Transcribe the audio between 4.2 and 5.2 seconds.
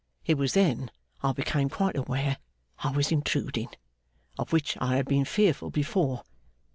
of which I had